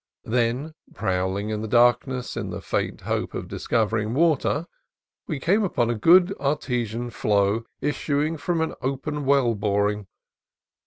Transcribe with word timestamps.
Then, 0.25 0.73
prowling 0.95 1.51
in 1.51 1.61
the 1.61 1.67
darkness 1.67 2.35
in 2.35 2.49
the 2.49 2.59
faint 2.59 3.01
hope 3.01 3.35
of 3.35 3.47
discovering 3.47 4.15
water, 4.15 4.65
we 5.27 5.39
came 5.39 5.61
upon 5.63 5.91
a 5.91 5.95
good 5.95 6.33
artesian 6.39 7.11
flow 7.11 7.65
issuing 7.81 8.37
from 8.37 8.61
an 8.61 8.73
open 8.81 9.25
well 9.25 9.53
boring. 9.53 10.07